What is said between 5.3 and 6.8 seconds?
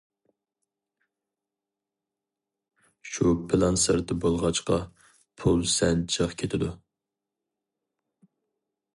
پۇل سەل جىق كېتىدۇ.